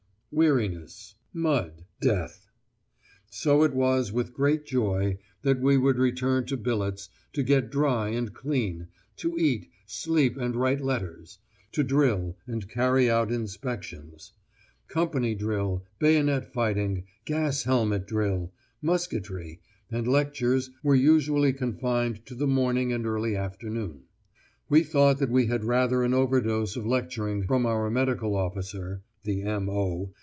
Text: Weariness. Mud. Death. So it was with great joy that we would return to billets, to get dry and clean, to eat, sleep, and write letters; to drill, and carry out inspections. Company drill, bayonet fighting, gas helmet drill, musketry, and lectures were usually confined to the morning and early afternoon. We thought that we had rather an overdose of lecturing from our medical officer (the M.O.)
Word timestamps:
Weariness. 0.33 1.15
Mud. 1.33 1.83
Death. 1.99 2.47
So 3.29 3.63
it 3.63 3.73
was 3.73 4.13
with 4.13 4.33
great 4.33 4.65
joy 4.65 5.17
that 5.41 5.59
we 5.59 5.75
would 5.77 5.97
return 5.99 6.45
to 6.45 6.55
billets, 6.55 7.09
to 7.33 7.43
get 7.43 7.69
dry 7.69 8.07
and 8.11 8.33
clean, 8.33 8.87
to 9.17 9.37
eat, 9.37 9.69
sleep, 9.85 10.37
and 10.37 10.55
write 10.55 10.79
letters; 10.79 11.39
to 11.73 11.83
drill, 11.83 12.37
and 12.47 12.69
carry 12.69 13.09
out 13.11 13.29
inspections. 13.29 14.31
Company 14.87 15.35
drill, 15.35 15.83
bayonet 15.99 16.45
fighting, 16.53 17.03
gas 17.25 17.63
helmet 17.63 18.07
drill, 18.07 18.53
musketry, 18.81 19.59
and 19.91 20.07
lectures 20.07 20.69
were 20.81 20.95
usually 20.95 21.51
confined 21.51 22.25
to 22.27 22.35
the 22.35 22.47
morning 22.47 22.93
and 22.93 23.05
early 23.05 23.35
afternoon. 23.35 24.03
We 24.69 24.83
thought 24.83 25.17
that 25.17 25.29
we 25.29 25.47
had 25.47 25.65
rather 25.65 26.03
an 26.03 26.13
overdose 26.13 26.77
of 26.77 26.85
lecturing 26.85 27.43
from 27.43 27.65
our 27.65 27.89
medical 27.89 28.37
officer 28.37 29.01
(the 29.23 29.43
M.O.) 29.43 30.13